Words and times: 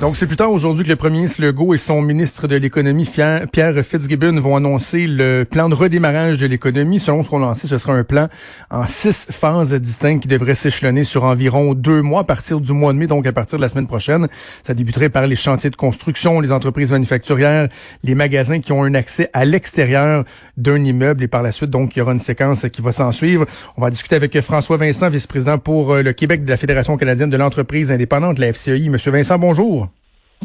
Donc, 0.00 0.16
c'est 0.16 0.28
plus 0.28 0.36
tard 0.36 0.52
aujourd'hui 0.52 0.84
que 0.84 0.90
le 0.90 0.94
premier 0.94 1.16
ministre 1.16 1.42
Legault 1.42 1.74
et 1.74 1.76
son 1.76 2.02
ministre 2.02 2.46
de 2.46 2.54
l'Économie, 2.54 3.04
Pierre 3.50 3.84
Fitzgibbon, 3.84 4.38
vont 4.38 4.54
annoncer 4.54 5.08
le 5.08 5.42
plan 5.42 5.68
de 5.68 5.74
redémarrage 5.74 6.38
de 6.38 6.46
l'économie. 6.46 7.00
Selon 7.00 7.24
ce 7.24 7.28
qu'on 7.28 7.40
lancé, 7.40 7.66
ce 7.66 7.78
sera 7.78 7.94
un 7.94 8.04
plan 8.04 8.28
en 8.70 8.86
six 8.86 9.26
phases 9.28 9.74
distinctes 9.74 10.22
qui 10.22 10.28
devrait 10.28 10.54
s'échelonner 10.54 11.02
sur 11.02 11.24
environ 11.24 11.74
deux 11.74 12.00
mois 12.00 12.20
à 12.20 12.24
partir 12.24 12.60
du 12.60 12.72
mois 12.72 12.92
de 12.92 12.98
mai, 12.98 13.08
donc 13.08 13.26
à 13.26 13.32
partir 13.32 13.58
de 13.58 13.62
la 13.62 13.68
semaine 13.68 13.88
prochaine. 13.88 14.28
Ça 14.62 14.72
débuterait 14.72 15.08
par 15.08 15.26
les 15.26 15.34
chantiers 15.34 15.70
de 15.70 15.74
construction, 15.74 16.38
les 16.38 16.52
entreprises 16.52 16.92
manufacturières, 16.92 17.68
les 18.04 18.14
magasins 18.14 18.60
qui 18.60 18.70
ont 18.70 18.84
un 18.84 18.94
accès 18.94 19.30
à 19.32 19.44
l'extérieur 19.44 20.24
d'un 20.56 20.84
immeuble 20.84 21.24
et 21.24 21.28
par 21.28 21.42
la 21.42 21.50
suite, 21.50 21.70
donc, 21.70 21.96
il 21.96 21.98
y 21.98 22.02
aura 22.02 22.12
une 22.12 22.20
séquence 22.20 22.66
qui 22.72 22.82
va 22.82 22.92
s'en 22.92 23.10
suivre. 23.10 23.46
On 23.76 23.82
va 23.82 23.90
discuter 23.90 24.14
avec 24.14 24.40
François 24.42 24.76
Vincent, 24.76 25.10
vice-président 25.10 25.58
pour 25.58 25.92
euh, 25.92 26.02
le 26.02 26.12
Québec 26.12 26.44
de 26.44 26.50
la 26.50 26.56
Fédération 26.56 26.96
canadienne 26.96 27.30
de 27.30 27.36
l'entreprise 27.36 27.90
indépendante, 27.90 28.38
la 28.38 28.52
FCI. 28.52 28.90
Monsieur 28.90 29.10
Vincent, 29.10 29.38
bonjour. 29.38 29.87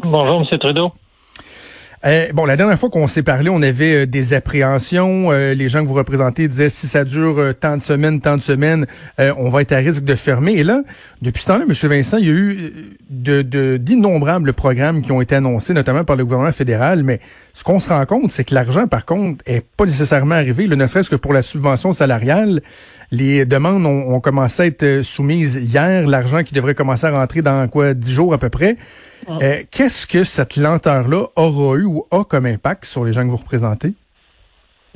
Bonjour, 0.06 0.46
M. 0.50 0.58
Trudeau. 0.58 0.92
Euh, 2.04 2.26
bon, 2.34 2.44
la 2.44 2.58
dernière 2.58 2.78
fois 2.78 2.90
qu'on 2.90 3.06
s'est 3.06 3.22
parlé, 3.22 3.48
on 3.48 3.62
avait 3.62 4.02
euh, 4.02 4.06
des 4.06 4.34
appréhensions. 4.34 5.32
Euh, 5.32 5.54
les 5.54 5.70
gens 5.70 5.82
que 5.82 5.88
vous 5.88 5.94
représentez 5.94 6.46
disaient 6.48 6.68
si 6.68 6.86
ça 6.86 7.04
dure 7.04 7.54
tant 7.58 7.78
de 7.78 7.82
semaines, 7.82 8.20
tant 8.20 8.36
de 8.36 8.42
semaines, 8.42 8.86
on 9.18 9.48
va 9.48 9.62
être 9.62 9.72
à 9.72 9.76
risque 9.76 10.04
de 10.04 10.14
fermer. 10.14 10.52
Et 10.52 10.64
là, 10.64 10.82
depuis 11.22 11.42
ce 11.42 11.46
temps-là, 11.48 11.64
M. 11.66 11.72
Vincent, 11.72 12.18
il 12.18 12.26
y 12.26 12.28
a 12.28 12.32
eu 12.32 12.98
d'innombrables 13.08 14.52
programmes 14.52 15.00
qui 15.00 15.12
ont 15.12 15.22
été 15.22 15.34
annoncés, 15.36 15.72
notamment 15.72 16.04
par 16.04 16.16
le 16.16 16.24
gouvernement 16.24 16.52
fédéral. 16.52 17.02
Mais 17.02 17.20
ce 17.54 17.64
qu'on 17.64 17.80
se 17.80 17.88
rend 17.88 18.04
compte, 18.04 18.30
c'est 18.30 18.44
que 18.44 18.54
l'argent, 18.54 18.86
par 18.86 19.06
contre, 19.06 19.42
est 19.46 19.64
pas 19.76 19.86
nécessairement 19.86 20.34
arrivé. 20.34 20.68
ne 20.68 20.86
serait-ce 20.86 21.08
que 21.08 21.16
pour 21.16 21.32
la 21.32 21.40
subvention 21.40 21.94
salariale, 21.94 22.60
les 23.10 23.46
demandes 23.46 23.86
ont, 23.86 24.14
ont 24.14 24.20
commencé 24.20 24.62
à 24.62 24.66
être 24.66 25.02
soumises 25.02 25.54
hier. 25.54 26.06
L'argent 26.06 26.42
qui 26.42 26.52
devrait 26.52 26.74
commencer 26.74 27.06
à 27.06 27.12
rentrer 27.12 27.40
dans 27.40 27.66
quoi? 27.68 27.94
Dix 27.94 28.12
jours 28.12 28.34
à 28.34 28.38
peu 28.38 28.50
près. 28.50 28.76
Euh, 29.28 29.62
qu'est-ce 29.70 30.06
que 30.06 30.24
cette 30.24 30.56
lenteur-là 30.56 31.26
aura 31.36 31.76
eu 31.76 31.84
ou 31.84 32.06
a 32.10 32.24
comme 32.24 32.46
impact 32.46 32.84
sur 32.84 33.04
les 33.04 33.12
gens 33.12 33.24
que 33.24 33.30
vous 33.30 33.36
représentez? 33.36 33.94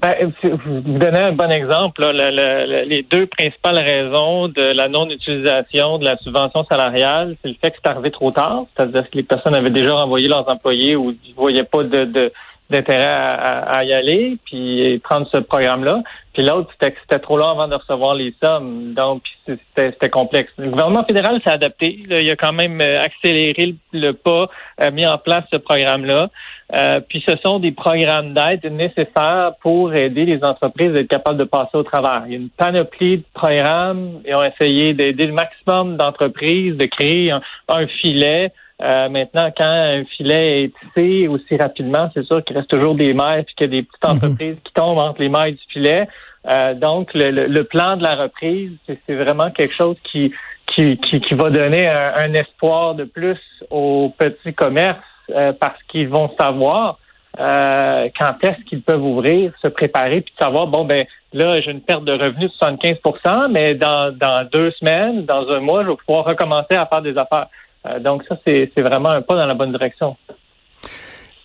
Ben, 0.00 0.32
vous 0.42 0.80
donnez 0.80 1.18
un 1.18 1.32
bon 1.32 1.50
exemple. 1.50 2.02
les 2.12 3.06
deux 3.10 3.26
principales 3.26 3.78
raisons 3.78 4.46
de 4.46 4.72
la 4.72 4.88
non-utilisation 4.88 5.98
de 5.98 6.04
la 6.04 6.16
subvention 6.18 6.64
salariale, 6.64 7.36
c'est 7.42 7.48
le 7.48 7.56
fait 7.60 7.72
que 7.72 7.78
c'est 7.82 7.90
arrivé 7.90 8.12
trop 8.12 8.30
tard, 8.30 8.66
c'est-à-dire 8.76 9.10
que 9.10 9.16
les 9.16 9.24
personnes 9.24 9.56
avaient 9.56 9.70
déjà 9.70 9.96
envoyé 9.96 10.28
leurs 10.28 10.48
employés 10.48 10.94
ou 10.94 11.10
ne 11.10 11.34
voyaient 11.34 11.64
pas 11.64 11.82
de, 11.82 12.32
d'intérêt 12.70 13.06
à, 13.06 13.82
y 13.84 13.92
aller, 13.92 14.36
puis 14.44 15.00
prendre 15.02 15.26
ce 15.32 15.38
programme-là. 15.38 16.02
Puis 16.34 16.44
l'autre, 16.44 16.70
c'était 16.72 16.94
c'était 17.00 17.18
trop 17.18 17.38
long 17.38 17.48
avant 17.48 17.66
de 17.66 17.74
recevoir 17.74 18.14
les 18.14 18.34
sommes. 18.42 18.92
Donc, 18.94 19.22
c'était 19.46 20.10
complexe. 20.10 20.52
Le 20.58 20.70
gouvernement 20.70 21.04
fédéral 21.04 21.40
s'est 21.42 21.50
adapté. 21.50 21.98
il 22.08 22.30
a 22.30 22.36
quand 22.36 22.52
même 22.52 22.80
euh, 22.80 23.00
accéléré 23.00 23.74
le, 23.92 24.12
pas, 24.12 24.48
euh, 24.82 24.90
mis 24.90 25.06
en 25.06 25.18
place 25.18 25.44
ce 25.50 25.56
programme-là. 25.56 26.28
Euh, 26.76 27.00
puis 27.08 27.24
ce 27.26 27.34
sont 27.42 27.58
des 27.58 27.72
programmes 27.72 28.34
d'aide 28.34 28.70
nécessaires 28.70 29.52
pour 29.62 29.94
aider 29.94 30.26
les 30.26 30.44
entreprises 30.44 30.94
à 30.94 31.00
être 31.00 31.08
capables 31.08 31.38
de 31.38 31.44
passer 31.44 31.76
au 31.76 31.82
travers. 31.82 32.24
Il 32.26 32.32
y 32.32 32.36
a 32.36 32.38
une 32.38 32.50
panoplie 32.50 33.18
de 33.18 33.24
programmes. 33.32 34.20
Ils 34.26 34.34
ont 34.34 34.44
essayé 34.44 34.92
d'aider 34.92 35.26
le 35.26 35.32
maximum 35.32 35.96
d'entreprises, 35.96 36.76
de 36.76 36.84
créer 36.84 37.32
un 37.32 37.86
filet 38.00 38.52
euh, 38.80 39.08
maintenant, 39.08 39.50
quand 39.56 39.64
un 39.64 40.04
filet 40.04 40.64
est 40.64 40.72
tissé 40.78 41.28
aussi 41.28 41.56
rapidement, 41.56 42.10
c'est 42.14 42.24
sûr 42.24 42.44
qu'il 42.44 42.56
reste 42.56 42.70
toujours 42.70 42.94
des 42.94 43.12
mailles 43.12 43.42
puis 43.42 43.54
qu'il 43.56 43.66
y 43.66 43.76
a 43.76 43.80
des 43.80 43.82
petites 43.82 44.04
mhm. 44.04 44.16
entreprises 44.16 44.56
qui 44.62 44.72
tombent 44.72 44.98
entre 44.98 45.20
les 45.20 45.28
mailles 45.28 45.54
du 45.54 45.72
filet. 45.72 46.08
Euh, 46.48 46.74
donc, 46.74 47.10
le, 47.14 47.62
plan 47.62 47.96
de 47.96 48.04
la 48.04 48.14
reprise, 48.14 48.70
c'est 48.86 49.14
vraiment 49.14 49.50
quelque 49.50 49.74
chose 49.74 49.96
qui, 50.04 50.32
qui, 50.68 50.96
qui, 50.98 51.34
va 51.34 51.50
donner 51.50 51.88
un, 51.88 52.32
espoir 52.34 52.94
de 52.94 53.04
plus 53.04 53.40
aux 53.70 54.14
petits 54.16 54.54
commerces 54.54 54.98
euh, 55.34 55.52
parce 55.52 55.82
qu'ils 55.88 56.08
vont 56.08 56.30
savoir 56.38 56.98
quand 57.36 58.34
est-ce 58.42 58.64
qu'ils 58.64 58.82
peuvent 58.82 59.04
ouvrir, 59.04 59.52
se 59.62 59.68
préparer, 59.68 60.22
puis 60.22 60.34
savoir, 60.40 60.66
bon, 60.66 60.84
ben 60.84 61.06
là, 61.32 61.60
j'ai 61.60 61.70
une 61.70 61.82
perte 61.82 62.04
de 62.04 62.10
revenus 62.10 62.50
de 62.50 62.66
75% 62.66 63.52
mais 63.52 63.76
dans, 63.76 64.12
dans 64.12 64.44
deux 64.50 64.72
semaines, 64.72 65.24
dans 65.24 65.48
un 65.48 65.60
mois, 65.60 65.84
je 65.84 65.90
vais 65.90 65.96
pouvoir 66.04 66.24
recommencer 66.24 66.74
à 66.74 66.86
faire 66.86 67.02
des 67.02 67.16
affaires. 67.16 67.46
Euh, 67.86 67.98
donc 68.00 68.24
ça, 68.28 68.36
c'est 68.46 68.70
vraiment 68.76 69.10
un 69.10 69.22
pas 69.22 69.36
dans 69.36 69.46
la 69.46 69.54
bonne 69.54 69.72
direction. 69.72 70.16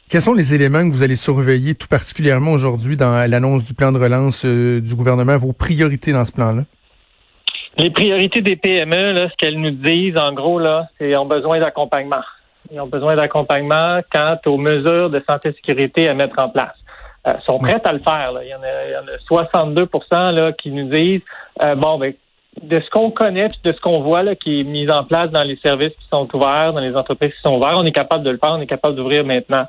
Quels 0.09 0.21
sont 0.21 0.33
les 0.33 0.53
éléments 0.53 0.88
que 0.88 0.94
vous 0.94 1.03
allez 1.03 1.16
surveiller 1.16 1.75
tout 1.75 1.88
particulièrement 1.88 2.51
aujourd'hui 2.51 2.97
dans 2.97 3.29
l'annonce 3.29 3.63
du 3.63 3.73
plan 3.73 3.91
de 3.91 3.97
relance 3.97 4.45
euh, 4.45 4.79
du 4.79 4.95
gouvernement, 4.95 5.38
vos 5.38 5.53
priorités 5.53 6.11
dans 6.11 6.25
ce 6.25 6.31
plan-là? 6.31 6.63
Les 7.77 7.89
priorités 7.89 8.41
des 8.41 8.55
PME, 8.55 9.13
là, 9.13 9.29
ce 9.29 9.35
qu'elles 9.38 9.59
nous 9.59 9.72
disent, 9.72 10.17
en 10.17 10.33
gros, 10.33 10.59
là, 10.59 10.88
c'est 10.97 11.07
qu'ils 11.07 11.17
ont 11.17 11.25
besoin 11.25 11.59
d'accompagnement. 11.59 12.22
Ils 12.72 12.79
ont 12.79 12.88
besoin 12.88 13.16
d'accompagnement 13.16 14.01
quant 14.13 14.38
aux 14.45 14.57
mesures 14.57 15.09
de 15.09 15.23
santé 15.27 15.49
et 15.49 15.53
sécurité 15.53 16.07
à 16.07 16.13
mettre 16.13 16.38
en 16.38 16.49
place. 16.49 16.75
Euh, 17.25 17.33
sont 17.47 17.57
prêts 17.57 17.81
à 17.83 17.93
le 17.93 17.99
faire. 17.99 18.33
Il, 18.43 18.49
y 18.49 18.53
en 18.53 18.61
a, 18.61 18.85
il, 18.85 18.91
y 18.91 18.97
en 18.97 19.07
a, 19.07 19.17
62 19.25 19.89
là, 20.11 20.51
qui 20.51 20.69
nous 20.72 20.89
disent 20.89 21.22
bon, 21.77 21.97
ben, 21.97 22.13
de 22.63 22.79
ce 22.79 22.90
qu'on 22.90 23.12
connaît, 23.12 23.47
de 23.63 23.72
ce 23.72 23.79
qu'on 23.79 24.01
voit 24.01 24.24
là, 24.24 24.35
qui 24.35 24.62
est 24.62 24.63
mis 24.63 24.90
en 24.90 25.03
place 25.03 25.29
dans 25.31 25.44
les 25.44 25.57
services 25.57 25.94
qui 26.00 26.07
sont 26.09 26.28
ouverts, 26.34 26.74
dans 26.74 26.79
les 26.79 26.96
entreprises 26.96 27.34
qui 27.34 27.41
sont 27.41 27.56
ouvertes, 27.56 27.78
on 27.78 27.85
est 27.85 27.91
capable 27.91 28.24
de 28.24 28.31
le 28.31 28.38
faire, 28.38 28.53
on 28.53 28.62
est 28.62 28.68
capable 28.68 28.96
d'ouvrir 28.96 29.25
maintenant. 29.25 29.66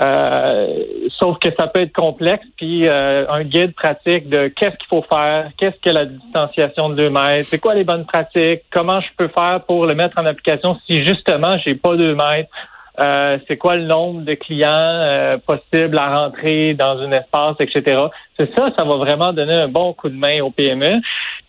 Euh, 0.00 0.84
sauf 1.18 1.38
que 1.38 1.48
ça 1.58 1.66
peut 1.66 1.80
être 1.80 1.92
complexe, 1.92 2.46
puis 2.56 2.86
euh, 2.86 3.26
un 3.28 3.42
guide 3.42 3.74
pratique 3.74 4.28
de 4.28 4.48
qu'est-ce 4.48 4.76
qu'il 4.76 4.86
faut 4.88 5.04
faire, 5.10 5.50
qu'est-ce 5.56 5.80
que 5.80 5.90
la 5.90 6.04
distanciation 6.04 6.90
de 6.90 6.94
2 6.94 7.10
mètres, 7.10 7.48
c'est 7.48 7.58
quoi 7.58 7.74
les 7.74 7.84
bonnes 7.84 8.04
pratiques, 8.04 8.62
comment 8.70 9.00
je 9.00 9.08
peux 9.16 9.28
faire 9.28 9.62
pour 9.66 9.86
le 9.86 9.94
mettre 9.94 10.18
en 10.18 10.26
application 10.26 10.78
si 10.86 11.04
justement 11.04 11.56
j'ai 11.66 11.74
pas 11.74 11.96
2 11.96 12.14
mètres, 12.14 12.50
euh, 13.00 13.38
c'est 13.46 13.56
quoi 13.56 13.76
le 13.76 13.84
nombre 13.84 14.22
de 14.22 14.34
clients 14.34 14.68
euh, 14.70 15.38
possibles 15.38 15.96
à 15.98 16.18
rentrer 16.18 16.74
dans 16.74 16.98
un 16.98 17.12
espace, 17.12 17.56
etc. 17.60 18.02
C'est 18.38 18.52
ça, 18.56 18.70
ça 18.76 18.84
va 18.84 18.96
vraiment 18.96 19.32
donner 19.32 19.54
un 19.54 19.68
bon 19.68 19.92
coup 19.92 20.08
de 20.08 20.16
main 20.16 20.40
au 20.42 20.50
PME. 20.50 21.00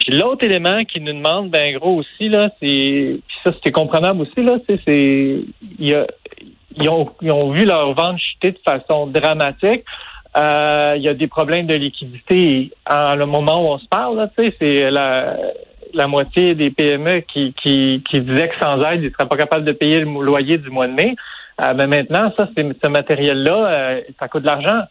L'autre 0.10 0.46
élément 0.46 0.84
qui 0.86 1.00
nous 1.02 1.14
demande, 1.14 1.50
ben 1.50 1.76
gros 1.78 1.96
aussi 1.96 2.30
là, 2.30 2.50
c'est 2.62 3.20
ça 3.44 3.52
c'est 3.64 3.72
comprenable 3.72 4.22
aussi 4.22 4.44
là, 4.44 4.58
c'est 4.68 5.44
ils, 5.80 6.06
ils, 6.76 6.90
ont, 6.90 7.10
ils 7.22 7.32
ont 7.32 7.52
vu 7.52 7.66
leur 7.66 7.94
vente 7.94 8.18
chuter 8.20 8.52
de 8.52 8.60
façon 8.66 9.08
dramatique. 9.08 9.84
Euh, 10.38 10.94
il 10.96 11.02
y 11.02 11.10
a 11.10 11.14
des 11.14 11.28
problèmes 11.28 11.66
de 11.66 11.76
liquidité 11.76 12.72
à 12.86 13.16
le 13.16 13.26
moment 13.26 13.64
où 13.64 13.74
on 13.74 13.80
se 13.80 13.88
parle. 13.88 14.18
Là, 14.18 14.30
c'est 14.38 14.92
la, 14.92 15.38
la 15.94 16.08
moitié 16.08 16.56
des 16.56 16.70
PME 16.70 17.22
qui, 17.22 17.54
qui, 17.62 18.04
qui 18.10 18.22
disaient 18.22 18.50
que 18.50 18.60
sans 18.62 18.82
aide, 18.84 19.02
ils 19.02 19.08
ne 19.08 19.10
seraient 19.12 19.28
pas 19.28 19.38
capables 19.38 19.66
de 19.66 19.72
payer 19.72 20.00
le 20.00 20.06
loyer 20.24 20.58
du 20.58 20.70
mois 20.70 20.88
de 20.88 20.94
mai. 20.94 21.16
Euh, 21.62 21.74
mais 21.76 21.88
maintenant, 21.88 22.32
ça, 22.38 22.48
ce 22.56 22.88
matériel-là, 22.88 23.68
euh, 23.68 24.02
ça 24.20 24.28
coûte 24.28 24.44
de 24.44 24.48
l'argent. 24.48 24.84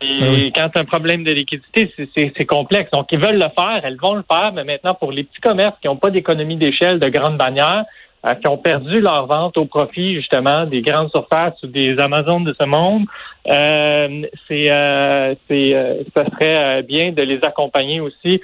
Et 0.00 0.20
ah 0.22 0.60
quand 0.60 0.68
tu 0.70 0.78
as 0.78 0.80
un 0.82 0.84
problème 0.84 1.24
de 1.24 1.32
liquidité, 1.32 1.92
c'est 2.16 2.46
complexe. 2.46 2.90
Donc, 2.90 3.06
ils 3.12 3.18
veulent 3.18 3.38
le 3.38 3.48
faire, 3.58 3.80
elles 3.82 3.98
vont 4.00 4.14
le 4.14 4.24
faire, 4.30 4.52
mais 4.52 4.64
maintenant, 4.64 4.94
pour 4.94 5.12
les 5.12 5.24
petits 5.24 5.40
commerces 5.40 5.76
qui 5.80 5.88
n'ont 5.88 5.96
pas 5.96 6.10
d'économie 6.10 6.56
d'échelle 6.56 6.98
de 6.98 7.08
grande 7.08 7.36
bannière, 7.36 7.84
euh, 8.26 8.34
qui 8.36 8.48
ont 8.48 8.56
perdu 8.56 9.00
leur 9.02 9.26
vente 9.26 9.58
au 9.58 9.66
profit, 9.66 10.14
justement, 10.14 10.64
des 10.64 10.80
grandes 10.80 11.10
surfaces 11.10 11.62
ou 11.62 11.66
des 11.66 11.98
Amazones 11.98 12.44
de 12.44 12.54
ce 12.58 12.64
monde, 12.64 13.04
euh, 13.50 14.22
c'est, 14.48 14.70
euh, 14.70 15.34
ça 16.16 16.24
serait 16.30 16.82
bien 16.84 17.12
de 17.12 17.22
les 17.22 17.38
accompagner 17.42 18.00
aussi 18.00 18.40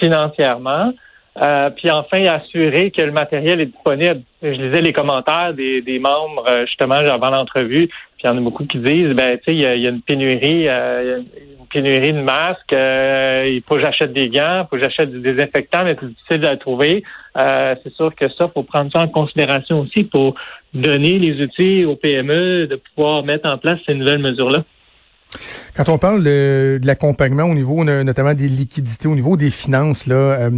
financièrement. 0.00 0.92
Euh, 1.42 1.70
puis 1.70 1.90
enfin, 1.90 2.22
assurer 2.26 2.92
que 2.92 3.02
le 3.02 3.10
matériel 3.10 3.60
est 3.60 3.66
disponible. 3.66 4.22
Je 4.40 4.50
lisais 4.50 4.80
les 4.80 4.92
commentaires 4.92 5.52
des, 5.52 5.82
des 5.82 5.98
membres 5.98 6.44
euh, 6.48 6.64
justement 6.66 6.94
avant 6.94 7.30
l'entrevue, 7.30 7.88
puis 7.88 8.24
il 8.24 8.26
y 8.28 8.30
en 8.30 8.36
a 8.36 8.40
beaucoup 8.40 8.64
qui 8.64 8.78
disent, 8.78 9.14
ben 9.14 9.38
tu 9.38 9.50
sais, 9.50 9.56
il 9.56 9.82
y, 9.82 9.86
a, 9.86 9.90
une 9.90 10.00
pénurie, 10.00 10.68
euh, 10.68 11.18
une 11.58 11.66
pénurie 11.72 12.12
de 12.12 12.20
masques, 12.20 12.72
il 12.72 13.62
faut 13.66 13.74
que 13.74 13.80
j'achète 13.80 14.12
des 14.12 14.28
gants, 14.28 14.62
il 14.62 14.66
faut 14.70 14.76
que 14.76 14.82
j'achète 14.82 15.10
du 15.10 15.18
désinfectant, 15.18 15.84
mais 15.84 15.96
c'est 16.00 16.06
difficile 16.06 16.48
à 16.48 16.56
trouver. 16.56 17.02
c'est 17.36 17.94
sûr 17.94 18.14
que 18.14 18.28
ça, 18.28 18.48
faut 18.54 18.62
prendre 18.62 18.92
ça 18.92 19.02
en 19.02 19.08
considération 19.08 19.80
aussi 19.80 20.04
pour 20.04 20.36
donner 20.72 21.18
les 21.18 21.42
outils 21.42 21.84
aux 21.84 21.96
PME 21.96 22.68
de 22.68 22.76
pouvoir 22.76 23.24
mettre 23.24 23.48
en 23.48 23.58
place 23.58 23.80
ces 23.86 23.94
nouvelles 23.94 24.20
mesures-là. 24.20 24.62
Quand 25.76 25.88
on 25.88 25.98
parle 25.98 26.22
de, 26.22 26.80
l'accompagnement 26.84 27.44
au 27.44 27.54
niveau 27.54 27.82
notamment 27.84 28.34
des 28.34 28.48
liquidités, 28.48 29.08
au 29.08 29.14
niveau 29.14 29.36
des 29.36 29.50
finances, 29.50 30.06
là, 30.06 30.14
euh, 30.14 30.50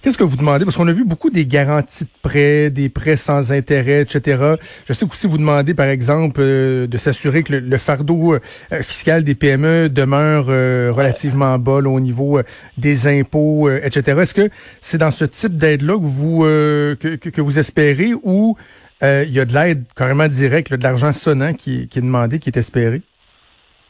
qu'est-ce 0.00 0.16
que 0.16 0.22
vous 0.22 0.36
demandez? 0.36 0.64
Parce 0.64 0.76
qu'on 0.76 0.86
a 0.86 0.92
vu 0.92 1.04
beaucoup 1.04 1.30
des 1.30 1.44
garanties 1.44 2.04
de 2.04 2.10
prêts, 2.22 2.70
des 2.70 2.88
prêts 2.88 3.16
sans 3.16 3.50
intérêt, 3.52 4.02
etc. 4.02 4.54
Je 4.86 4.92
sais 4.92 5.06
que 5.06 5.12
aussi 5.12 5.26
vous 5.26 5.38
demandez, 5.38 5.74
par 5.74 5.86
exemple, 5.86 6.40
euh, 6.40 6.86
de 6.86 6.98
s'assurer 6.98 7.42
que 7.42 7.54
le, 7.54 7.78
fardeau 7.78 8.34
euh, 8.34 8.38
fiscal 8.82 9.24
des 9.24 9.34
PME 9.34 9.88
demeure 9.88 10.46
relativement 10.46 11.58
bas 11.58 11.78
au 11.78 12.00
niveau 12.00 12.40
des 12.78 13.06
impôts, 13.08 13.68
etc. 13.70 14.20
Est-ce 14.20 14.34
que 14.34 14.50
c'est 14.80 14.98
dans 14.98 15.10
ce 15.10 15.24
type 15.24 15.56
d'aide-là 15.56 15.94
que 15.94 16.04
vous 16.04 16.42
que, 16.42 17.40
vous 17.40 17.58
espérez 17.58 18.12
ou 18.22 18.56
il 19.02 19.30
y 19.30 19.40
a 19.40 19.44
de 19.44 19.54
l'aide 19.54 19.84
carrément 19.96 20.28
directe, 20.28 20.72
de 20.72 20.82
l'argent 20.82 21.12
sonnant 21.12 21.54
qui 21.54 21.88
est 21.94 22.00
demandé, 22.00 22.38
qui 22.38 22.50
est 22.50 22.58
espéré? 22.58 23.02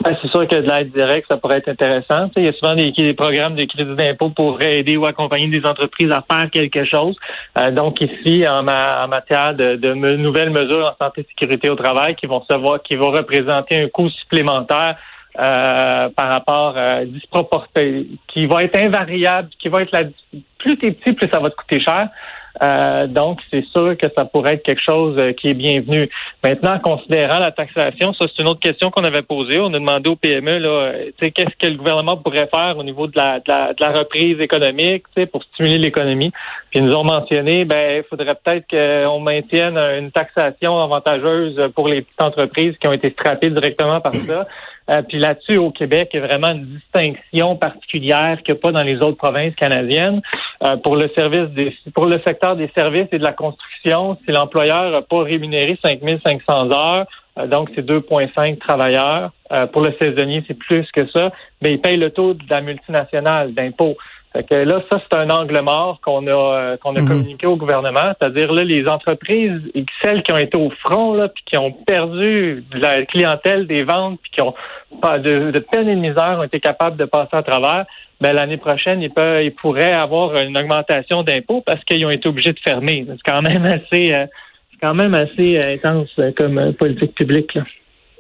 C'est 0.05 0.31
sûr 0.31 0.49
que 0.49 0.57
de 0.57 0.69
l'aide 0.69 0.93
directe, 0.93 1.27
ça 1.31 1.37
pourrait 1.37 1.59
être 1.59 1.69
intéressant. 1.69 2.31
il 2.37 2.47
y 2.47 2.49
a 2.49 2.53
souvent 2.53 2.75
des, 2.75 2.91
des 2.91 3.15
programmes 3.15 3.55
de 3.55 3.65
crédit 3.65 3.95
d'impôt 3.95 4.31
pour 4.31 4.61
aider 4.63 4.97
ou 4.97 5.05
accompagner 5.07 5.49
des 5.49 5.67
entreprises 5.67 6.11
à 6.11 6.25
faire 6.31 6.51
quelque 6.51 6.85
chose. 6.85 7.17
Euh, 7.59 7.71
donc 7.71 8.01
ici, 8.01 8.47
en, 8.49 8.63
matière 8.63 9.55
de, 9.55 9.95
nouvelles 10.17 10.51
mesures 10.51 10.87
en 10.87 11.05
santé 11.05 11.23
et 11.23 11.27
sécurité 11.29 11.69
au 11.69 11.77
travail 11.77 12.15
qui 12.15 12.27
vont 12.27 12.43
savoir, 12.51 12.83
qui 12.83 12.97
vont 12.97 13.11
représenter 13.11 13.83
un 13.83 13.89
coût 13.89 14.09
supplémentaire 14.09 14.97
euh, 15.39 16.09
par 16.09 16.29
rapport 16.29 16.77
à 16.77 17.05
disproportionné, 17.05 18.07
qui 18.29 18.47
va 18.47 18.65
être 18.65 18.77
invariable, 18.77 19.49
qui 19.61 19.69
va 19.69 19.83
être 19.83 19.93
la 19.93 20.05
plus 20.59 20.77
t'es 20.79 20.93
petit, 20.93 21.13
plus 21.13 21.29
ça 21.31 21.41
va 21.41 21.51
te 21.51 21.57
coûter 21.57 21.81
cher. 21.81 22.09
Euh, 22.63 23.07
donc, 23.07 23.41
c'est 23.51 23.65
sûr 23.67 23.97
que 23.97 24.07
ça 24.15 24.25
pourrait 24.25 24.55
être 24.55 24.63
quelque 24.63 24.83
chose 24.83 25.17
euh, 25.19 25.33
qui 25.33 25.49
est 25.49 25.55
bienvenu. 25.55 26.09
Maintenant, 26.43 26.79
considérant 26.79 27.39
la 27.39 27.53
taxation, 27.53 28.13
ça 28.15 28.27
c'est 28.29 28.43
une 28.43 28.49
autre 28.49 28.61
question 28.61 28.91
qu'on 28.91 29.05
avait 29.05 29.23
posée. 29.23 29.61
On 29.61 29.69
a 29.69 29.79
demandé 29.79 30.11
au 30.11 30.17
PME 30.17 30.59
là, 30.59 30.69
euh, 30.69 31.11
qu'est-ce 31.21 31.57
que 31.59 31.67
le 31.67 31.77
gouvernement 31.77 32.17
pourrait 32.17 32.49
faire 32.53 32.77
au 32.77 32.83
niveau 32.83 33.07
de 33.07 33.17
la, 33.17 33.41
de 33.41 33.45
la, 33.49 33.73
de 33.73 33.83
la 33.83 33.93
reprise 33.93 34.41
économique, 34.41 35.05
pour 35.33 35.43
stimuler 35.45 35.79
l'économie. 35.79 36.33
Puis 36.71 36.81
ils 36.81 36.85
nous 36.85 36.95
ont 36.95 37.05
mentionné, 37.05 37.65
ben, 37.65 37.99
il 37.99 38.05
faudrait 38.09 38.35
peut-être 38.35 38.67
qu'on 38.69 39.21
maintienne 39.21 39.77
une 39.77 40.11
taxation 40.11 40.79
avantageuse 40.81 41.61
pour 41.75 41.89
les 41.89 42.03
petites 42.03 42.23
entreprises 42.23 42.75
qui 42.81 42.89
ont 42.89 42.93
été 42.93 43.11
strappées 43.11 43.51
directement 43.51 44.01
par 44.01 44.15
ça. 44.15 44.47
Euh, 44.91 45.03
puis 45.03 45.19
là-dessus, 45.19 45.57
au 45.57 45.71
Québec, 45.71 46.11
il 46.13 46.21
y 46.21 46.23
a 46.23 46.27
vraiment 46.27 46.51
une 46.51 46.67
distinction 46.67 47.57
particulière 47.57 48.39
qu'il 48.43 48.55
n'y 48.55 48.59
a 48.59 48.61
pas 48.61 48.73
dans 48.73 48.83
les 48.83 49.01
autres 49.01 49.17
provinces 49.17 49.55
canadiennes. 49.55 50.21
Euh, 50.65 50.77
pour 50.79 50.97
le 50.97 51.09
service 51.17 51.49
des, 51.51 51.75
pour 51.95 52.07
le 52.07 52.21
secteur 52.27 52.57
des 52.57 52.71
services 52.77 53.07
et 53.13 53.19
de 53.19 53.25
la 53.25 53.33
construction, 53.33 54.19
si 54.25 54.33
l'employeur 54.33 54.91
n'a 54.91 55.03
pas 55.03 55.23
rémunéré 55.23 55.79
5500 55.83 56.71
heures, 56.73 57.07
euh, 57.39 57.47
donc 57.47 57.71
c'est 57.75 57.87
2,5 57.87 58.59
travailleurs. 58.59 59.31
pour 59.73 59.83
le 59.83 59.93
saisonnier, 60.01 60.45
c'est 60.47 60.55
plus 60.55 60.87
que 60.93 61.07
ça, 61.09 61.33
mais 61.61 61.73
il 61.73 61.81
paye 61.81 61.97
le 61.97 62.11
taux 62.11 62.35
de 62.35 62.45
la 62.49 62.61
multinationale 62.61 63.53
d'impôt. 63.53 63.97
Fait 64.33 64.45
que 64.45 64.55
là, 64.55 64.81
ça, 64.91 65.01
c'est 65.01 65.19
un 65.19 65.29
angle 65.29 65.61
mort 65.61 66.01
qu'on 66.05 66.27
a 66.29 66.31
euh, 66.31 66.77
qu'on 66.77 66.95
a 66.95 67.01
mhm. 67.01 67.09
communiqué 67.09 67.47
au 67.47 67.57
gouvernement. 67.57 68.13
C'est-à-dire 68.19 68.53
là, 68.53 68.63
les 68.63 68.87
entreprises, 68.87 69.61
celles 70.03 70.23
qui 70.23 70.33
ont 70.33 70.39
été 70.39 70.57
au 70.57 70.71
front, 70.71 71.15
là, 71.15 71.29
puis 71.29 71.43
qui 71.45 71.57
ont 71.57 71.73
perdu 71.73 72.65
de 72.71 72.79
la 72.79 73.05
clientèle 73.07 73.67
des 73.67 73.83
ventes, 73.83 74.21
puis 74.23 74.31
qui 74.31 74.43
ont 74.43 74.55
pas 75.03 75.19
de, 75.19 75.51
de 75.51 75.59
peine 75.59 75.89
et 75.89 75.97
de 75.97 76.01
misère 76.01 76.37
ont 76.39 76.45
été 76.45 76.61
capables 76.61 76.97
de 76.97 77.07
passer 77.07 77.37
à 77.37 77.43
travers, 77.43 77.87
ben 78.21 78.33
l'année 78.33 78.57
prochaine, 78.57 79.03
ils 79.03 79.11
peuvent 79.11 79.43
ils 79.43 79.55
pourraient 79.55 79.93
avoir 79.93 80.37
une 80.37 80.57
augmentation 80.57 81.25
d'impôts 81.25 81.63
parce 81.67 81.83
qu'ils 81.85 82.05
ont 82.07 82.11
été 82.11 82.29
obligés 82.29 82.53
de 82.53 82.61
fermer. 82.61 83.05
C'est 83.09 83.31
quand 83.33 83.43
même 83.43 83.65
assez 83.65 84.15
euh, 84.15 84.27
quand 84.81 84.95
même 84.95 85.15
assez 85.15 85.59
euh, 85.59 85.75
intense 85.75 86.21
comme 86.37 86.73
politique 86.75 87.15
publique. 87.17 87.55
Là. 87.55 87.63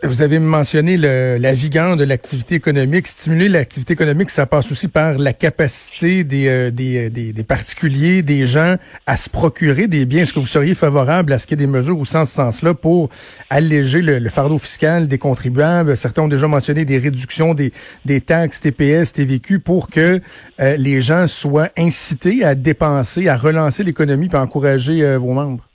Vous 0.02 0.23
avez 0.23 0.38
mentionné 0.38 0.97
le, 0.97 1.37
la 1.38 1.52
vigueur 1.52 1.94
de 1.99 2.05
l'activité 2.05 2.55
économique. 2.55 3.06
Stimuler 3.06 3.50
l'activité 3.50 3.93
économique, 3.93 4.31
ça 4.31 4.47
passe 4.47 4.73
aussi 4.73 4.88
par 4.88 5.19
la 5.19 5.35
capacité 5.35 6.25
des, 6.25 6.49
euh, 6.49 6.70
des, 6.70 7.11
des, 7.11 7.35
des, 7.35 7.44
particuliers, 7.44 8.23
des 8.23 8.47
gens 8.47 8.76
à 9.06 9.19
se 9.19 9.29
procurer 9.29 9.88
des 9.88 10.06
biens. 10.06 10.23
Est-ce 10.23 10.32
que 10.32 10.41
vous 10.41 10.47
seriez 10.47 10.75
favorable 10.75 11.35
à 11.35 11.38
ce 11.38 11.47
qu'il 11.47 11.61
y 11.61 11.62
ait 11.62 11.67
des 11.67 11.70
mesures 11.70 11.99
au 11.99 12.06
sens, 12.06 12.31
sens-là 12.31 12.73
pour 12.73 13.11
alléger 13.50 14.00
le, 14.00 14.26
fardeau 14.31 14.56
fiscal 14.56 15.06
des 15.06 15.19
contribuables? 15.19 15.94
Certains 15.99 16.23
ont 16.23 16.29
déjà 16.29 16.49
mentionné 16.49 16.87
des 16.87 16.97
réductions 16.97 17.52
des, 17.52 17.70
des 18.06 18.23
taxes 18.23 18.61
TPS, 18.61 19.12
TVQ 19.12 19.58
pour 19.58 19.91
que 19.91 20.23
euh, 20.61 20.76
les 20.79 21.02
gens 21.02 21.26
soient 21.26 21.69
incités 21.76 22.43
à 22.43 22.55
dépenser, 22.55 23.29
à 23.29 23.37
relancer 23.37 23.85
l'économie 23.85 24.31
et 24.32 24.37
à 24.37 24.41
encourager 24.41 25.05
euh, 25.05 25.19
vos 25.19 25.35
membres. 25.35 25.69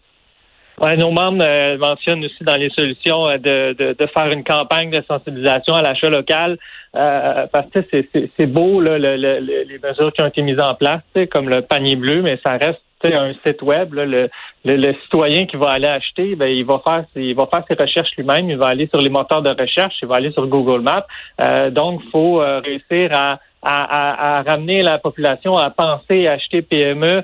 Ouais, 0.82 0.98
nos 0.98 1.12
membres 1.12 1.42
euh, 1.42 1.78
mentionnent 1.78 2.26
aussi 2.26 2.44
dans 2.44 2.58
les 2.58 2.70
solutions 2.70 3.28
euh, 3.28 3.38
de, 3.38 3.74
de, 3.74 3.96
de, 3.98 4.08
faire 4.08 4.28
une 4.28 4.44
campagne 4.44 4.90
de 4.90 5.02
sensibilisation 5.08 5.74
à 5.74 5.82
l'achat 5.82 6.10
local 6.10 6.58
euh, 6.96 7.48
parce 7.52 7.68
que 7.70 7.80
c'est 7.92 8.48
beau 8.48 8.82
là, 8.82 8.98
le, 8.98 9.16
les 9.16 9.80
mesures 9.82 10.12
qui 10.12 10.22
ont 10.22 10.28
été 10.28 10.42
mises 10.42 10.60
en 10.60 10.74
place, 10.76 11.02
comme 11.32 11.48
le 11.48 11.62
panier 11.62 11.96
bleu, 11.96 12.22
mais 12.22 12.40
ça 12.46 12.58
reste 12.58 12.82
un 13.06 13.34
site 13.46 13.62
web. 13.62 13.94
le, 13.94 14.30
le, 14.66 14.94
citoyen 15.04 15.46
qui 15.46 15.58
va 15.58 15.70
aller 15.70 15.88
acheter, 15.88 16.36
ben, 16.36 16.48
il 16.48 16.66
va 16.66 16.82
faire 16.86 17.06
il 17.16 17.36
va 17.36 17.48
faire 17.54 17.64
ses 17.68 17.76
recherches 17.76 18.10
lui-même, 18.18 18.50
il 18.50 18.58
va 18.58 18.68
aller 18.68 18.90
sur 18.92 19.00
les 19.00 19.10
moteurs 19.10 19.44
de 19.44 19.52
recherche, 19.52 19.94
il 20.02 20.08
va 20.08 20.16
aller 20.16 20.32
sur 20.32 20.48
Google 20.48 20.82
Maps. 20.82 21.06
Euh, 21.40 21.70
donc, 21.70 22.02
faut 22.12 22.38
réussir 22.38 23.12
à, 23.14 23.40
à, 23.62 24.40
à, 24.40 24.42
ramener 24.42 24.82
la 24.82 24.98
population 24.98 25.56
à 25.56 25.70
penser 25.70 26.28
à 26.28 26.34
acheter 26.34 26.64
PME 26.64 27.24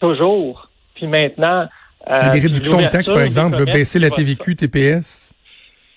toujours 0.00 0.71
puis 1.02 1.10
maintenant. 1.10 1.66
Euh, 2.10 2.32
des 2.32 2.40
réductions 2.40 2.80
de 2.80 2.86
taxes, 2.86 3.12
par 3.12 3.22
exemple, 3.22 3.64
baisser 3.64 3.98
la 3.98 4.10
TVQ, 4.10 4.56
TPS? 4.56 5.30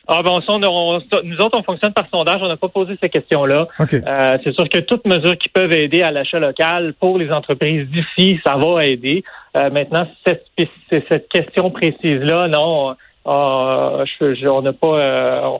Ah 0.08 0.22
ben, 0.22 0.40
nous 0.40 1.42
autres, 1.42 1.58
on 1.58 1.64
fonctionne 1.64 1.94
par 1.94 2.06
sondage. 2.12 2.40
On 2.42 2.48
n'a 2.48 2.58
pas 2.58 2.68
posé 2.68 2.96
ces 3.02 3.10
questions-là. 3.10 3.68
Euh, 3.82 4.38
c'est 4.44 4.54
sûr 4.54 4.70
que 4.70 4.78
toutes 4.80 5.06
mesures 5.06 5.36
qui 5.36 5.50
peuvent 5.50 5.72
aider 5.74 6.04
à 6.04 6.12
l'achat 6.12 6.38
local 6.38 6.94
pour 7.00 7.18
les 7.18 7.32
entreprises 7.32 7.88
d'ici, 7.90 8.40
ça 8.46 8.56
va 8.56 8.86
aider. 8.86 9.24
Euh, 9.58 9.72
maintenant, 9.72 10.08
cette, 10.24 10.46
cette 10.92 11.28
question 11.30 11.72
précise-là, 11.72 12.50
non, 12.50 12.92
euh, 13.26 14.06
on 14.46 14.62
n'a 14.62 14.74
pas, 14.74 15.60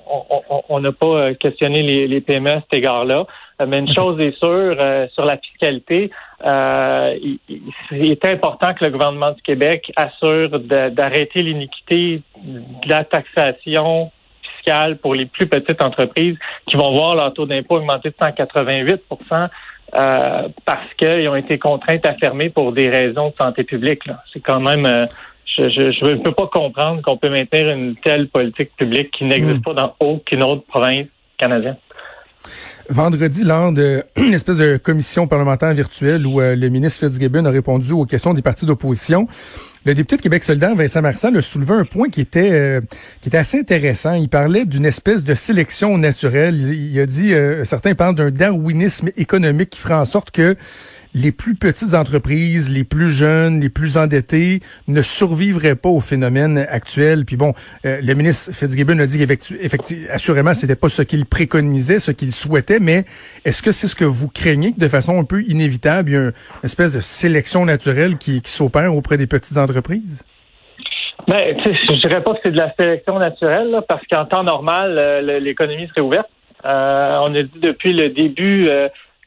on 0.70 0.80
n'a 0.80 0.92
pas 0.92 1.34
questionné 1.34 1.82
les, 1.82 2.08
les 2.08 2.22
PME 2.22 2.52
à 2.52 2.62
cet 2.62 2.76
égard-là. 2.76 3.26
Mais 3.66 3.80
une 3.80 3.92
chose 3.92 4.20
est 4.20 4.38
sûre, 4.38 4.78
sur 5.14 5.26
la 5.26 5.38
fiscalité, 5.38 6.12
il, 6.44 7.40
est 7.92 8.26
important 8.26 8.74
que 8.74 8.86
le 8.86 8.92
gouvernement 8.92 9.32
du 9.32 9.42
Québec 9.42 9.92
assure 9.96 10.60
d'arrêter 10.60 11.42
l'iniquité 11.42 12.22
de 12.44 12.90
la 12.90 13.04
taxation 13.04 14.12
fiscale 14.44 14.98
pour 14.98 15.16
les 15.16 15.26
plus 15.26 15.48
petites 15.48 15.82
entreprises 15.82 16.38
qui 16.66 16.76
vont 16.76 16.94
voir 16.94 17.16
leur 17.16 17.34
taux 17.34 17.46
d'impôt 17.46 17.78
augmenter 17.78 18.10
de 18.10 18.16
188% 18.16 19.50
parce 20.66 20.94
qu'ils 20.98 21.30
ont 21.30 21.36
été 21.36 21.58
contraintes 21.58 22.06
à 22.06 22.16
fermer 22.16 22.50
pour 22.50 22.72
des 22.74 22.90
raisons 22.90 23.30
de 23.30 23.36
santé 23.40 23.64
publique. 23.64 24.04
C'est 24.34 24.42
quand 24.42 24.60
même 24.60 25.08
je 25.58 26.10
ne 26.12 26.16
peux 26.16 26.32
pas 26.32 26.48
comprendre 26.48 27.02
qu'on 27.02 27.18
peut 27.18 27.30
maintenir 27.30 27.70
une 27.70 27.96
telle 27.96 28.28
politique 28.28 28.76
publique 28.76 29.12
qui 29.12 29.24
n'existe 29.24 29.60
hmm. 29.60 29.62
pas 29.62 29.74
dans 29.74 29.96
aucune 30.00 30.44
autre 30.44 30.64
province 30.68 31.08
canadienne. 31.38 31.78
Vendredi, 32.90 33.44
lors 33.44 33.72
d'une 33.72 34.04
espèce 34.34 34.58
de 34.58 34.78
commission 34.78 35.28
parlementaire 35.28 35.74
virtuelle 35.74 36.28
où 36.28 36.40
euh, 36.40 36.56
le 36.56 36.70
ministre 36.70 37.00
Fitzgibbon 37.00 37.46
a 37.46 37.50
répondu 37.50 37.94
aux 37.94 38.06
questions 38.06 38.36
des 38.36 38.44
partis 38.44 38.66
d'opposition, 38.68 39.28
le 39.86 39.96
député 39.96 40.18
de 40.18 40.22
Québec 40.22 40.44
solidaire, 40.44 40.76
Vincent 40.76 41.02
Marsan, 41.02 41.36
a 41.36 41.42
soulevé 41.42 41.74
un 41.74 41.86
point 41.86 42.10
qui 42.10 42.22
était 42.22 42.52
euh, 42.52 42.82
qui 43.22 43.30
était 43.30 43.38
assez 43.38 43.60
intéressant. 43.60 44.14
Il 44.14 44.30
parlait 44.30 44.66
d'une 44.66 44.86
espèce 44.86 45.24
de 45.24 45.34
sélection 45.34 45.98
naturelle. 45.98 46.56
Il, 46.56 47.00
a 47.00 47.08
dit, 47.08 47.34
euh, 47.34 47.64
certains 47.66 47.96
parlent 47.96 48.16
d'un 48.16 48.32
darwinisme 48.32 49.10
économique 49.18 49.72
qui 49.72 49.80
ferait 49.80 49.96
en 49.96 50.06
sorte 50.06 50.30
que 50.30 50.56
les 51.16 51.32
plus 51.32 51.56
petites 51.56 51.94
entreprises, 51.94 52.70
les 52.70 52.84
plus 52.84 53.10
jeunes, 53.10 53.62
les 53.62 53.70
plus 53.70 53.98
endettés 53.98 54.60
ne 54.90 55.02
survivraient 55.02 55.76
pas 55.76 55.88
au 55.88 56.02
phénomène 56.02 56.58
actuel. 56.70 57.24
Puis 57.26 57.38
bon, 57.38 57.54
euh, 57.86 58.00
le 58.04 58.14
ministre 58.14 58.54
Fitzgibbon 58.54 59.00
a 59.00 59.06
dit 59.06 59.18
qu'effectivement, 59.18 60.08
assurément, 60.12 60.54
c'était 60.54 60.76
pas 60.76 60.90
ce 60.90 61.02
qu'il 61.02 61.26
préconisait, 61.26 62.00
ce 62.00 62.12
qu'il 62.12 62.34
souhaitait, 62.34 62.80
mais 62.82 63.06
est-ce 63.46 63.64
que 63.64 63.72
c'est 63.72 63.88
ce 63.88 63.96
que 63.96 64.04
vous 64.04 64.28
craignez 64.28 64.74
que 64.74 64.80
de 64.80 64.90
façon 64.90 65.18
un 65.18 65.24
peu 65.24 65.42
inévitable, 65.44 66.10
il 66.10 66.14
y 66.14 66.18
a 66.18 66.22
une 66.22 66.34
espèce 66.64 66.94
de 66.94 67.00
sélection 67.00 67.66
naturelle 67.66 68.18
qui, 68.18 68.42
s'opère 68.46 68.94
auprès 68.94 69.18
des 69.18 69.28
petites 69.28 69.58
entreprises? 69.58 70.24
Ben, 71.28 71.58
je 71.66 72.00
dirais 72.02 72.22
pas 72.22 72.34
que 72.34 72.40
c'est 72.44 72.52
de 72.52 72.58
la 72.58 72.74
sélection 72.76 73.18
naturelle, 73.20 73.82
parce 73.88 74.06
qu'en 74.12 74.26
temps 74.26 74.44
normal, 74.44 74.98
euh, 74.98 75.40
l'économie 75.40 75.88
serait 75.88 76.02
ouverte. 76.02 76.28
Euh, 76.66 77.20
on 77.22 77.34
a 77.36 77.44
dit 77.44 77.60
depuis 77.62 77.94
le 77.94 78.10
début 78.10 78.68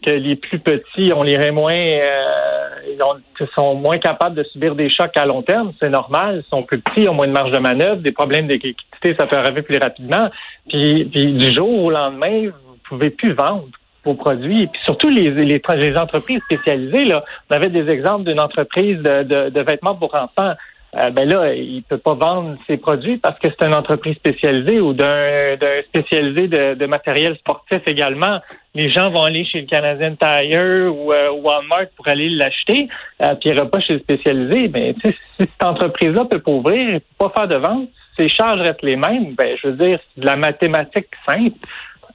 que 0.04 0.10
les 0.10 0.36
plus 0.36 0.58
petits, 0.58 1.12
on 1.14 1.22
les 1.22 1.50
moins, 1.50 1.74
euh, 1.74 2.68
ils 2.86 3.46
sont 3.54 3.74
moins 3.74 3.98
capables 3.98 4.36
de 4.36 4.44
subir 4.44 4.74
des 4.74 4.90
chocs 4.90 5.16
à 5.16 5.26
long 5.26 5.42
terme. 5.42 5.72
C'est 5.80 5.90
normal. 5.90 6.44
Ils 6.46 6.48
sont 6.48 6.62
plus 6.62 6.80
petits, 6.80 7.08
ont 7.08 7.14
moins 7.14 7.26
de 7.26 7.32
marge 7.32 7.50
de 7.50 7.58
manœuvre. 7.58 8.00
Des 8.00 8.12
problèmes 8.12 8.46
d'équité, 8.46 9.16
ça 9.18 9.26
peut 9.26 9.36
arriver 9.36 9.62
plus 9.62 9.78
rapidement. 9.78 10.30
Puis, 10.68 11.04
du 11.06 11.52
jour 11.52 11.84
au 11.84 11.90
lendemain, 11.90 12.46
vous 12.46 12.76
pouvez 12.88 13.10
plus 13.10 13.32
vendre 13.32 13.68
vos 14.04 14.14
produits. 14.14 14.68
Puis 14.68 14.80
surtout 14.84 15.08
les, 15.08 15.30
les, 15.30 15.60
les 15.60 15.96
entreprises 15.96 16.40
spécialisées. 16.44 17.04
Là, 17.04 17.24
on 17.50 17.54
avait 17.54 17.70
des 17.70 17.88
exemples 17.88 18.24
d'une 18.24 18.40
entreprise 18.40 18.98
de, 18.98 19.24
de, 19.24 19.50
de 19.50 19.60
vêtements 19.60 19.96
pour 19.96 20.14
enfants 20.14 20.54
euh, 20.97 21.11
ben 21.11 21.28
là, 21.28 21.52
il 21.52 21.83
peut 21.83 21.99
pas 21.99 22.14
vendre 22.14 22.57
ses 22.66 22.78
produits 22.78 23.18
parce 23.18 23.38
que 23.40 23.49
c'est 23.50 23.66
une 23.66 23.75
entreprise 23.75 24.16
spécialisée 24.16 24.80
ou 24.80 24.95
d'un 24.95 25.57
spécialisé 25.87 26.49
de, 26.49 26.75
de, 26.75 26.87
matériel 26.87 27.37
sportif 27.37 27.80
également. 27.87 28.40
Les 28.75 28.90
gens 28.90 29.11
vont 29.11 29.23
aller 29.23 29.45
chez 29.45 29.61
le 29.61 29.66
Canadian 29.66 30.16
Tire 30.16 30.95
ou 30.95 31.12
euh, 31.12 31.30
Walmart 31.30 31.88
pour 31.95 32.09
aller 32.09 32.30
l'acheter, 32.30 32.88
euh, 33.23 33.35
puis 33.35 33.50
il 33.50 33.68
pas 33.68 33.80
chez 33.80 33.95
le 33.95 33.99
spécialisé. 33.99 34.68
Mais 34.68 34.95
si 35.04 35.14
cette 35.38 35.64
entreprise-là 35.64 36.25
peut 36.25 36.40
pas 36.40 36.52
ouvrir, 36.52 36.95
et 36.95 37.02
pas 37.18 37.30
faire 37.37 37.49
de 37.49 37.57
vente, 37.57 37.88
ses 38.16 38.30
charges 38.30 38.61
restent 38.61 38.83
les 38.83 38.97
mêmes. 38.97 39.35
Ben, 39.35 39.57
je 39.62 39.68
veux 39.68 39.76
dire, 39.76 39.99
c'est 40.14 40.23
de 40.23 40.26
la 40.26 40.37
mathématique 40.37 41.09
simple. 41.28 41.59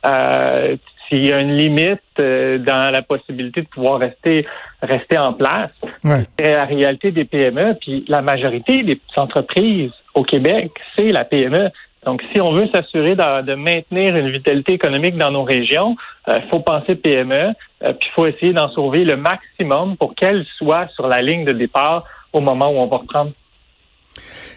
Euh, 0.06 0.76
s'il 1.14 1.26
y 1.26 1.32
a 1.32 1.40
une 1.40 1.56
limite 1.56 2.02
euh, 2.20 2.58
dans 2.58 2.92
la 2.92 3.04
possibilité 3.04 3.62
de 3.62 3.68
pouvoir 3.68 4.00
rester 4.00 4.48
rester 4.82 5.18
en 5.18 5.34
place. 5.34 5.72
C'est 6.04 6.52
la 6.52 6.66
réalité 6.66 7.12
des 7.12 7.26
PME, 7.26 7.76
puis 7.80 8.04
la 8.08 8.22
majorité 8.22 8.84
des 8.84 9.00
entreprises 9.16 9.92
au 10.16 10.24
Québec, 10.24 10.72
c'est 10.98 11.12
la 11.12 11.24
PME. 11.24 11.70
Donc, 12.06 12.22
si 12.34 12.42
on 12.42 12.52
veut 12.52 12.68
s'assurer 12.74 13.16
de, 13.16 13.56
maintenir 13.56 14.18
une 14.18 14.30
vitalité 14.30 14.74
économique 14.74 15.16
dans 15.16 15.32
nos 15.32 15.44
régions, 15.44 15.96
il 16.28 16.44
faut 16.52 16.60
penser 16.60 16.96
PME, 16.96 17.54
puis 17.80 17.92
il 18.02 18.12
faut 18.14 18.28
essayer 18.28 18.52
d'en 18.52 18.70
sauver 18.72 19.06
le 19.06 19.16
maximum 19.16 19.96
pour 19.96 20.14
qu'elles 20.16 20.46
soient 20.58 20.90
sur 20.96 21.08
la 21.08 21.22
ligne 21.22 21.46
de 21.46 21.54
départ 21.54 22.04
au 22.34 22.42
moment 22.42 22.70
où 22.72 22.76
on 22.80 22.88
va 22.88 22.98
reprendre. 22.98 23.32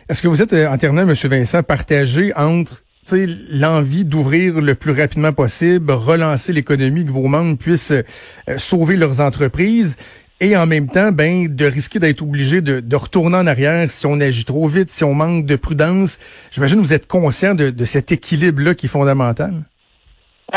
Est-ce 0.08 0.22
que 0.22 0.28
vous 0.28 0.42
êtes, 0.42 0.52
en 0.52 0.76
terminant, 0.76 1.08
M. 1.08 1.14
Vincent, 1.14 1.62
partagé 1.62 2.32
entre 2.34 2.82
l'envie 3.12 4.04
d'ouvrir 4.04 4.60
le 4.60 4.74
plus 4.74 4.92
rapidement 4.92 5.32
possible, 5.32 5.92
relancer 5.92 6.52
l'économie, 6.52 7.04
que 7.04 7.10
vos 7.10 7.28
membres 7.28 7.56
puissent 7.56 7.92
euh, 7.92 8.02
sauver 8.58 8.96
leurs 8.96 9.20
entreprises 9.20 9.96
et 10.40 10.56
en 10.56 10.66
même 10.66 10.88
temps, 10.88 11.12
ben, 11.12 11.48
de 11.48 11.64
risquer 11.64 11.98
d'être 11.98 12.22
obligé 12.22 12.60
de, 12.60 12.96
retourner 12.96 13.36
en 13.36 13.46
arrière 13.46 13.88
si 13.90 14.04
on 14.06 14.20
agit 14.20 14.44
trop 14.44 14.66
vite, 14.66 14.90
si 14.90 15.02
on 15.02 15.14
manque 15.14 15.46
de 15.46 15.56
prudence. 15.56 16.18
J'imagine 16.50 16.78
que 16.78 16.86
vous 16.86 16.92
êtes 16.92 17.06
conscient 17.06 17.54
de, 17.54 17.70
de 17.70 17.84
cet 17.84 18.12
équilibre-là 18.12 18.74
qui 18.74 18.86
est 18.86 18.90
fondamental. 18.90 19.64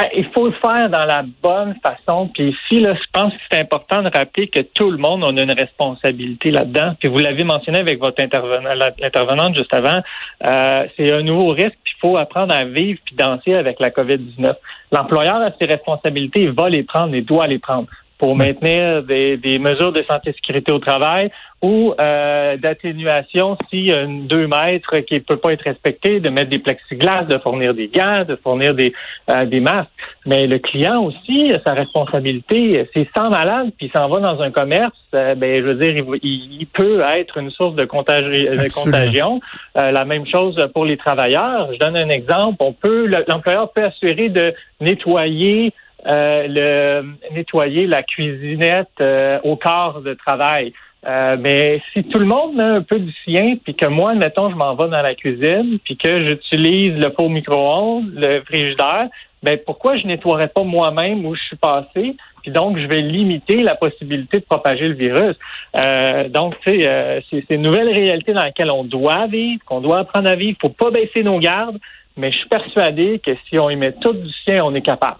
Ah, 0.02 0.08
il 0.16 0.24
faut 0.34 0.48
le 0.48 0.54
faire 0.54 0.90
dans 0.90 1.04
la 1.04 1.24
bonne 1.44 1.76
façon. 1.84 2.30
Puis 2.34 2.52
ici, 2.52 2.82
là, 2.82 2.94
je 2.94 3.04
pense 3.12 3.34
que 3.34 3.40
c'est 3.52 3.60
important 3.60 4.02
de 4.02 4.10
rappeler 4.10 4.48
que 4.48 4.62
tout 4.62 4.90
le 4.90 4.98
monde 4.98 5.26
a 5.26 5.30
une 5.30 5.52
responsabilité 5.52 6.52
là-dedans. 6.52 6.94
Puis 6.98 7.10
vous 7.10 7.18
l'avez 7.18 7.44
mentionné 7.44 7.80
avec 7.80 8.00
votre 8.00 8.24
intervenant, 8.24 8.76
l'intervenante 8.76 9.58
juste 9.58 9.74
avant, 9.74 10.00
euh, 10.48 10.88
c'est 10.96 11.12
un 11.12 11.22
nouveau 11.22 11.50
risque. 11.50 11.76
Puis 11.84 11.96
il 11.98 12.00
faut 12.00 12.16
apprendre 12.16 12.56
à 12.56 12.64
vivre 12.64 12.98
puis 13.04 13.14
danser 13.18 13.56
avec 13.56 13.82
la 13.82 13.90
COVID-19. 13.90 14.54
L'employeur 14.94 15.36
a 15.36 15.52
ses 15.62 15.68
responsabilités, 15.68 16.44
il 16.44 16.52
va 16.52 16.70
les 16.70 16.84
prendre, 16.84 17.14
il 17.14 17.26
doit 17.26 17.48
les 17.48 17.60
prendre 17.60 17.88
pour 18.20 18.36
maintenir 18.36 19.02
des, 19.04 19.38
des, 19.38 19.58
mesures 19.60 19.94
de 19.94 20.04
santé 20.04 20.30
et 20.30 20.34
sécurité 20.34 20.74
au 20.74 20.80
travail 20.80 21.32
ou 21.62 21.94
euh, 22.00 22.58
d'atténuation 22.58 23.58
si 23.70 23.92
une 23.92 24.28
deux 24.28 24.48
mètres 24.48 24.98
qui 25.00 25.16
ne 25.16 25.20
peut 25.20 25.38
pas 25.38 25.54
être 25.54 25.64
respecté, 25.64 26.20
de 26.20 26.30
mettre 26.30 26.50
des 26.50 26.60
plexiglas, 26.60 27.24
de 27.24 27.38
fournir 27.38 27.74
des 27.74 27.88
gants, 27.88 28.24
de 28.26 28.36
fournir 28.36 28.74
des, 28.76 28.94
euh, 29.30 29.46
des 29.46 29.60
masques. 29.60 29.90
Mais 30.26 30.48
le 30.48 30.60
client 30.60 31.04
aussi 31.04 31.52
a 31.54 31.60
sa 31.66 31.74
responsabilité. 31.74 32.88
C'est 32.94 33.08
sans 33.16 33.30
malade 33.30 33.72
puis 33.78 33.90
s'en 33.96 34.08
va 34.10 34.20
dans 34.20 34.42
un 34.42 34.52
commerce, 34.52 34.94
euh, 35.14 35.36
ben 35.36 35.62
je 35.62 35.68
veux 35.68 35.76
dire, 35.76 36.04
il, 36.22 36.68
peut 36.74 37.02
être 37.02 37.38
une 37.38 37.52
source 37.52 37.76
de, 37.76 37.84
de 37.84 38.74
contagion. 38.74 39.40
Euh, 39.78 39.92
la 39.92 40.06
même 40.06 40.26
chose 40.28 40.56
pour 40.74 40.86
les 40.86 40.98
travailleurs. 40.98 41.74
Je 41.74 41.80
donne 41.80 41.96
un 41.96 42.10
exemple. 42.10 42.58
On 42.60 42.74
peut 42.74 43.08
l'employeur 43.28 43.72
peut 43.72 43.86
assurer 43.86 44.30
de 44.30 44.54
nettoyer 44.82 45.74
euh, 46.06 46.48
le, 46.48 47.34
nettoyer 47.34 47.88
la 47.88 48.04
cuisinette 48.04 48.88
euh, 49.02 49.40
au 49.44 49.56
corps 49.56 50.02
de 50.02 50.14
travail. 50.14 50.74
Euh, 51.06 51.38
mais 51.40 51.82
si 51.94 52.04
tout 52.04 52.20
le 52.20 52.26
monde 52.26 52.56
met 52.56 52.64
un 52.64 52.82
peu 52.82 53.00
du 53.00 53.12
sien, 53.24 53.56
puis 53.64 53.74
que 53.74 53.86
moi, 53.86 54.14
mettons, 54.16 54.50
je 54.50 54.56
m'en 54.56 54.76
vais 54.76 54.90
dans 54.90 55.02
la 55.02 55.16
cuisine, 55.16 55.80
puis 55.84 55.98
que 55.98 56.28
j'utilise 56.28 56.98
le 56.98 57.10
pot 57.12 57.30
micro-ondes, 57.30 58.12
le 58.16 58.42
frigidaire, 58.42 59.08
ben 59.42 59.58
pourquoi 59.66 59.96
je 59.96 60.06
nettoierais 60.06 60.50
pas 60.50 60.64
moi-même 60.64 61.26
où 61.26 61.36
je 61.36 61.42
suis 61.42 61.56
passé, 61.56 62.18
puis 62.42 62.52
donc 62.52 62.78
je 62.78 62.88
vais 62.88 63.00
limiter 63.00 63.62
la 63.64 63.76
possibilité 63.76 64.40
de 64.40 64.44
propager 64.44 64.90
le 64.90 64.96
virus. 64.96 65.38
Euh, 65.80 66.28
donc, 66.28 66.60
tu 66.62 66.82
sais, 66.82 67.24
c'est 67.30 67.50
une 67.50 67.62
nouvelle 67.62 67.90
réalité 67.90 68.34
dans 68.34 68.44
laquelle 68.44 68.72
on 68.72 68.84
doit 68.84 69.28
vivre, 69.28 69.64
qu'on 69.66 69.80
doit 69.80 70.00
apprendre 70.00 70.30
à 70.30 70.36
vivre. 70.36 70.58
Faut 70.62 70.68
pas 70.70 70.92
baisser 70.92 71.24
nos 71.24 71.40
gardes, 71.40 71.80
mais 72.18 72.32
je 72.34 72.40
suis 72.40 72.50
persuadé 72.50 73.22
que 73.26 73.32
si 73.48 73.58
on 73.58 73.70
y 73.70 73.78
met 73.78 73.94
tout 73.94 74.14
du 74.14 74.30
sien, 74.46 74.64
on 74.66 74.76
est 74.76 74.82
capable. 74.82 75.20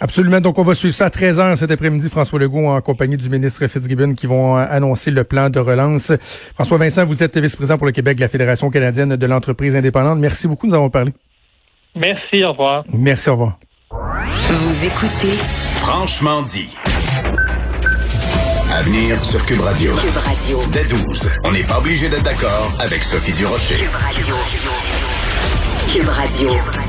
Absolument. 0.00 0.40
Donc, 0.40 0.58
on 0.58 0.62
va 0.62 0.74
suivre 0.74 0.94
ça 0.94 1.06
à 1.06 1.08
13h 1.08 1.56
cet 1.56 1.70
après-midi, 1.70 2.08
François 2.08 2.38
Legault, 2.38 2.66
en 2.66 2.80
compagnie 2.80 3.16
du 3.16 3.28
ministre 3.28 3.66
Fitzgibbon, 3.66 4.14
qui 4.14 4.26
vont 4.26 4.56
euh, 4.56 4.66
annoncer 4.68 5.10
le 5.10 5.24
plan 5.24 5.50
de 5.50 5.58
relance. 5.60 6.12
François 6.54 6.78
Vincent, 6.78 7.04
vous 7.04 7.22
êtes 7.22 7.38
vice-président 7.38 7.78
pour 7.78 7.86
le 7.86 7.92
Québec 7.92 8.16
de 8.16 8.22
la 8.22 8.28
Fédération 8.28 8.70
canadienne 8.70 9.16
de 9.16 9.26
l'entreprise 9.26 9.76
indépendante. 9.76 10.18
Merci 10.18 10.48
beaucoup, 10.48 10.66
nous 10.66 10.74
avons 10.74 10.90
parlé. 10.90 11.12
Merci, 11.94 12.42
au 12.44 12.50
revoir. 12.52 12.84
Merci, 12.92 13.30
au 13.30 13.32
revoir. 13.32 13.58
Vous 13.90 14.84
écoutez 14.84 15.36
Franchement 15.76 16.42
dit. 16.42 16.76
Avenir 18.72 19.24
sur 19.24 19.44
Cube 19.46 19.60
Radio. 19.60 19.92
Cube 19.92 20.16
Radio. 20.16 20.58
Dès 20.72 20.84
12, 20.84 21.30
on 21.44 21.52
n'est 21.52 21.62
pas 21.62 21.78
obligé 21.78 22.08
d'être 22.08 22.24
d'accord 22.24 22.76
avec 22.80 23.02
Sophie 23.04 23.32
Durocher. 23.32 23.76
Cube 23.76 23.92
Radio. 23.92 24.34
Cube 25.92 26.08
Radio. 26.08 26.83